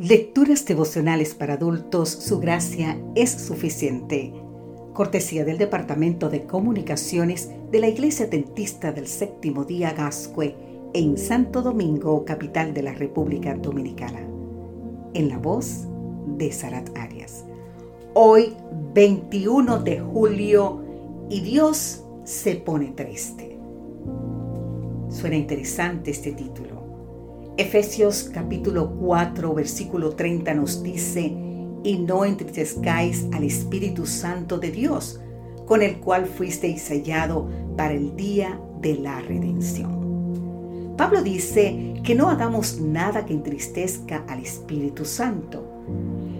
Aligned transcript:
Lecturas 0.00 0.64
devocionales 0.64 1.34
para 1.34 1.54
adultos, 1.54 2.08
su 2.08 2.40
gracia 2.40 2.98
es 3.14 3.30
suficiente. 3.32 4.32
Cortesía 4.94 5.44
del 5.44 5.58
Departamento 5.58 6.30
de 6.30 6.46
Comunicaciones 6.46 7.50
de 7.70 7.80
la 7.80 7.88
Iglesia 7.88 8.26
Dentista 8.26 8.92
del 8.92 9.06
Séptimo 9.06 9.66
Día 9.66 9.92
Gascue 9.92 10.56
en 10.94 11.18
Santo 11.18 11.60
Domingo, 11.60 12.24
capital 12.24 12.72
de 12.72 12.82
la 12.82 12.94
República 12.94 13.54
Dominicana. 13.54 14.20
En 15.12 15.28
la 15.28 15.36
voz 15.36 15.84
de 16.28 16.50
Sarat 16.50 16.96
Arias. 16.96 17.44
Hoy, 18.14 18.56
21 18.94 19.80
de 19.80 20.00
julio, 20.00 20.82
y 21.28 21.42
Dios 21.42 22.06
se 22.24 22.56
pone 22.56 22.92
triste. 22.92 23.58
Suena 25.10 25.36
interesante 25.36 26.10
este 26.10 26.32
título. 26.32 26.69
Efesios 27.56 28.30
capítulo 28.32 28.94
4, 29.00 29.54
versículo 29.54 30.10
30 30.14 30.54
nos 30.54 30.82
dice, 30.82 31.34
y 31.82 31.98
no 31.98 32.24
entristezcáis 32.24 33.26
al 33.32 33.44
Espíritu 33.44 34.06
Santo 34.06 34.58
de 34.58 34.70
Dios, 34.70 35.20
con 35.66 35.82
el 35.82 35.98
cual 35.98 36.26
fuisteis 36.26 36.82
sellado 36.82 37.48
para 37.76 37.94
el 37.94 38.16
día 38.16 38.60
de 38.80 38.94
la 38.94 39.20
redención. 39.20 40.94
Pablo 40.96 41.22
dice 41.22 41.94
que 42.04 42.14
no 42.14 42.28
hagamos 42.28 42.80
nada 42.80 43.26
que 43.26 43.32
entristezca 43.32 44.24
al 44.28 44.40
Espíritu 44.40 45.04
Santo. 45.04 45.66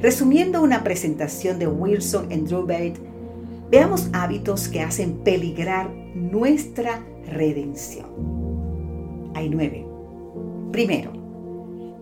Resumiendo 0.00 0.62
una 0.62 0.84
presentación 0.84 1.58
de 1.58 1.66
Wilson 1.66 2.30
en 2.30 2.44
Drew 2.44 2.66
veamos 3.70 4.08
hábitos 4.12 4.68
que 4.68 4.82
hacen 4.82 5.18
peligrar 5.18 5.90
nuestra 6.14 7.04
redención. 7.26 8.06
Hay 9.34 9.48
nueve. 9.48 9.93
Primero, 10.74 11.12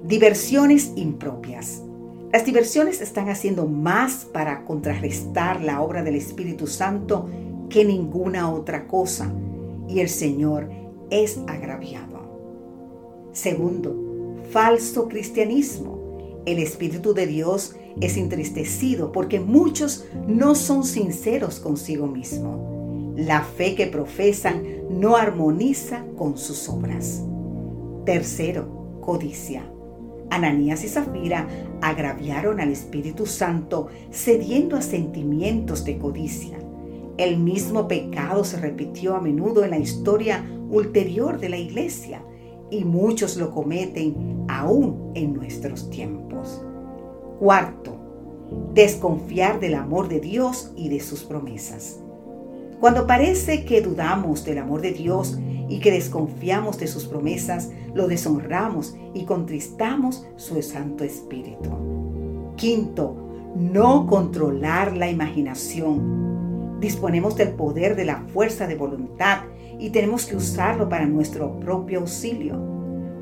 diversiones 0.02 0.92
impropias. 0.96 1.82
Las 2.32 2.46
diversiones 2.46 3.02
están 3.02 3.28
haciendo 3.28 3.66
más 3.66 4.24
para 4.24 4.64
contrarrestar 4.64 5.60
la 5.60 5.82
obra 5.82 6.02
del 6.02 6.14
Espíritu 6.14 6.66
Santo 6.66 7.28
que 7.68 7.84
ninguna 7.84 8.50
otra 8.50 8.86
cosa, 8.86 9.30
y 9.90 10.00
el 10.00 10.08
Señor 10.08 10.70
es 11.10 11.38
agraviado. 11.48 13.28
Segundo, 13.32 14.40
falso 14.50 15.06
cristianismo. 15.06 16.40
El 16.46 16.58
Espíritu 16.58 17.12
de 17.12 17.26
Dios 17.26 17.76
es 18.00 18.16
entristecido 18.16 19.12
porque 19.12 19.38
muchos 19.38 20.06
no 20.26 20.54
son 20.54 20.84
sinceros 20.84 21.60
consigo 21.60 22.06
mismo. 22.06 23.12
La 23.18 23.42
fe 23.42 23.74
que 23.74 23.86
profesan 23.88 24.64
no 24.88 25.16
armoniza 25.16 26.06
con 26.16 26.38
sus 26.38 26.70
obras. 26.70 27.22
Tercero, 28.04 28.98
codicia. 29.00 29.64
Ananías 30.30 30.82
y 30.82 30.88
Zafira 30.88 31.46
agraviaron 31.82 32.58
al 32.58 32.70
Espíritu 32.70 33.26
Santo 33.26 33.88
cediendo 34.10 34.76
a 34.76 34.82
sentimientos 34.82 35.84
de 35.84 35.98
codicia. 35.98 36.58
El 37.18 37.38
mismo 37.38 37.86
pecado 37.86 38.42
se 38.42 38.58
repitió 38.58 39.14
a 39.14 39.20
menudo 39.20 39.62
en 39.62 39.70
la 39.70 39.78
historia 39.78 40.44
ulterior 40.70 41.38
de 41.38 41.50
la 41.50 41.58
iglesia 41.58 42.24
y 42.70 42.84
muchos 42.84 43.36
lo 43.36 43.50
cometen 43.50 44.46
aún 44.48 45.12
en 45.14 45.34
nuestros 45.34 45.90
tiempos. 45.90 46.64
Cuarto, 47.38 47.98
desconfiar 48.72 49.60
del 49.60 49.74
amor 49.74 50.08
de 50.08 50.20
Dios 50.20 50.72
y 50.76 50.88
de 50.88 51.00
sus 51.00 51.22
promesas. 51.22 52.00
Cuando 52.80 53.06
parece 53.06 53.64
que 53.64 53.80
dudamos 53.80 54.44
del 54.44 54.58
amor 54.58 54.80
de 54.80 54.92
Dios 54.92 55.38
y 55.72 55.78
que 55.78 55.90
desconfiamos 55.90 56.78
de 56.78 56.86
sus 56.86 57.06
promesas, 57.06 57.70
lo 57.94 58.06
deshonramos 58.06 58.94
y 59.14 59.24
contristamos 59.24 60.26
su 60.36 60.60
Santo 60.60 61.02
Espíritu. 61.02 61.70
Quinto, 62.56 63.16
no 63.56 64.06
controlar 64.06 64.94
la 64.94 65.08
imaginación. 65.08 66.78
Disponemos 66.78 67.36
del 67.36 67.52
poder 67.52 67.96
de 67.96 68.04
la 68.04 68.20
fuerza 68.34 68.66
de 68.66 68.74
voluntad 68.74 69.44
y 69.78 69.88
tenemos 69.88 70.26
que 70.26 70.36
usarlo 70.36 70.90
para 70.90 71.06
nuestro 71.06 71.58
propio 71.58 72.00
auxilio. 72.00 72.60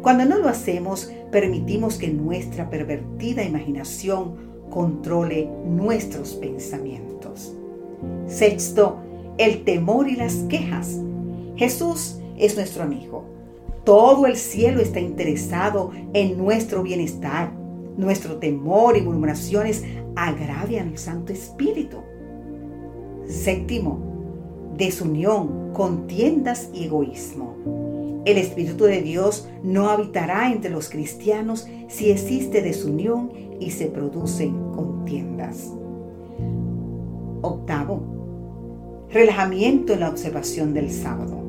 Cuando 0.03 0.25
no 0.25 0.37
lo 0.39 0.49
hacemos, 0.49 1.13
permitimos 1.31 1.99
que 1.99 2.09
nuestra 2.09 2.69
pervertida 2.69 3.45
imaginación 3.45 4.67
controle 4.71 5.49
nuestros 5.65 6.35
pensamientos. 6.35 7.55
Sexto, 8.27 8.99
el 9.39 9.63
temor 9.63 10.09
y 10.09 10.17
las 10.17 10.35
quejas. 10.49 10.99
Jesús 11.55 12.20
es 12.41 12.57
nuestro 12.57 12.83
amigo. 12.83 13.25
Todo 13.85 14.27
el 14.27 14.37
cielo 14.37 14.81
está 14.81 15.01
interesado 15.01 15.91
en 16.13 16.37
nuestro 16.37 16.83
bienestar. 16.83 17.53
Nuestro 17.97 18.37
temor 18.37 18.97
y 18.97 19.03
murmuraciones 19.03 19.85
agravian 20.17 20.89
al 20.89 20.99
Santo 20.99 21.33
Espíritu. 21.33 21.99
Séptimo, 23.27 24.73
desunión, 24.77 25.73
contiendas 25.73 26.71
y 26.73 26.85
egoísmo. 26.85 28.21
El 28.25 28.37
Espíritu 28.37 28.85
de 28.85 29.01
Dios 29.01 29.49
no 29.63 29.89
habitará 29.89 30.53
entre 30.53 30.71
los 30.71 30.91
cristianos 30.91 31.67
si 31.89 32.11
existe 32.11 32.61
desunión 32.61 33.33
y 33.61 33.71
se 33.71 33.87
producen 33.87 34.73
contiendas. 34.73 35.73
Octavo, 37.43 39.07
relajamiento 39.11 39.95
en 39.95 40.01
la 40.01 40.11
observación 40.11 40.75
del 40.75 40.91
sábado. 40.91 41.40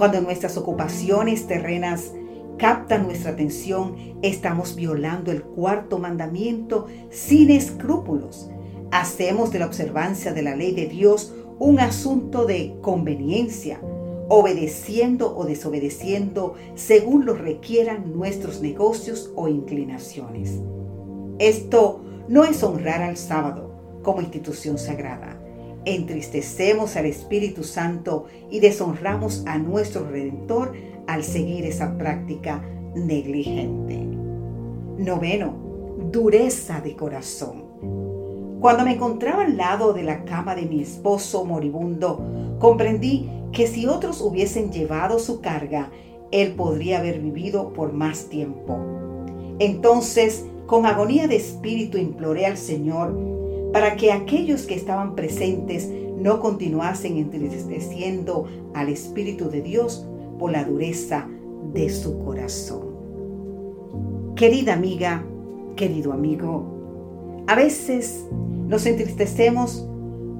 Cuando 0.00 0.22
nuestras 0.22 0.56
ocupaciones 0.56 1.46
terrenas 1.46 2.12
captan 2.56 3.02
nuestra 3.02 3.32
atención, 3.32 3.96
estamos 4.22 4.74
violando 4.74 5.30
el 5.30 5.42
cuarto 5.42 5.98
mandamiento 5.98 6.86
sin 7.10 7.50
escrúpulos. 7.50 8.48
Hacemos 8.92 9.52
de 9.52 9.58
la 9.58 9.66
observancia 9.66 10.32
de 10.32 10.40
la 10.40 10.56
ley 10.56 10.72
de 10.72 10.86
Dios 10.86 11.34
un 11.58 11.80
asunto 11.80 12.46
de 12.46 12.78
conveniencia, 12.80 13.78
obedeciendo 14.30 15.36
o 15.36 15.44
desobedeciendo 15.44 16.54
según 16.76 17.26
lo 17.26 17.34
requieran 17.34 18.14
nuestros 18.14 18.62
negocios 18.62 19.30
o 19.36 19.48
inclinaciones. 19.48 20.62
Esto 21.38 22.00
no 22.26 22.44
es 22.44 22.62
honrar 22.62 23.02
al 23.02 23.18
sábado 23.18 24.00
como 24.02 24.22
institución 24.22 24.78
sagrada 24.78 25.38
entristecemos 25.84 26.96
al 26.96 27.06
Espíritu 27.06 27.64
Santo 27.64 28.26
y 28.50 28.60
deshonramos 28.60 29.44
a 29.46 29.58
nuestro 29.58 30.08
Redentor 30.08 30.72
al 31.06 31.24
seguir 31.24 31.64
esa 31.64 31.96
práctica 31.96 32.62
negligente. 32.94 33.98
Noveno, 34.98 35.54
dureza 36.10 36.80
de 36.80 36.94
corazón. 36.94 37.64
Cuando 38.60 38.84
me 38.84 38.94
encontraba 38.94 39.44
al 39.44 39.56
lado 39.56 39.94
de 39.94 40.02
la 40.02 40.24
cama 40.24 40.54
de 40.54 40.66
mi 40.66 40.82
esposo 40.82 41.44
moribundo, 41.44 42.22
comprendí 42.58 43.30
que 43.52 43.66
si 43.66 43.86
otros 43.86 44.20
hubiesen 44.20 44.70
llevado 44.70 45.18
su 45.18 45.40
carga, 45.40 45.90
él 46.30 46.52
podría 46.52 46.98
haber 46.98 47.20
vivido 47.20 47.72
por 47.72 47.92
más 47.92 48.26
tiempo. 48.26 48.78
Entonces, 49.58 50.44
con 50.66 50.86
agonía 50.86 51.26
de 51.26 51.36
espíritu, 51.36 51.98
imploré 51.98 52.46
al 52.46 52.56
Señor 52.56 53.39
para 53.72 53.96
que 53.96 54.12
aquellos 54.12 54.62
que 54.62 54.74
estaban 54.74 55.14
presentes 55.14 55.88
no 56.18 56.40
continuasen 56.40 57.16
entristeciendo 57.16 58.46
al 58.74 58.88
Espíritu 58.88 59.48
de 59.48 59.62
Dios 59.62 60.06
por 60.38 60.52
la 60.52 60.64
dureza 60.64 61.28
de 61.72 61.88
su 61.88 62.18
corazón. 62.18 62.90
Querida 64.34 64.74
amiga, 64.74 65.24
querido 65.76 66.12
amigo, 66.12 67.44
a 67.46 67.54
veces 67.54 68.26
nos 68.68 68.86
entristecemos 68.86 69.86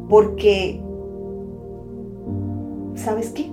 porque, 0.09 0.81
¿sabes 2.95 3.31
qué? 3.31 3.51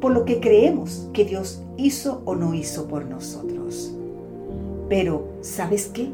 Por 0.00 0.12
lo 0.12 0.24
que 0.24 0.40
creemos 0.40 1.08
que 1.12 1.24
Dios 1.24 1.62
hizo 1.76 2.22
o 2.24 2.34
no 2.34 2.54
hizo 2.54 2.88
por 2.88 3.04
nosotros. 3.06 3.94
Pero, 4.88 5.28
¿sabes 5.40 5.86
qué? 5.88 6.10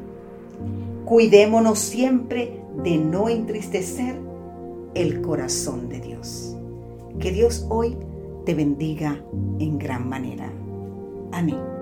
Cuidémonos 1.04 1.78
siempre 1.78 2.63
de 2.82 2.98
no 2.98 3.28
entristecer 3.28 4.16
el 4.94 5.20
corazón 5.22 5.88
de 5.88 6.00
Dios. 6.00 6.56
Que 7.18 7.32
Dios 7.32 7.66
hoy 7.68 7.96
te 8.44 8.54
bendiga 8.54 9.24
en 9.58 9.78
gran 9.78 10.08
manera. 10.08 10.52
Amén. 11.32 11.73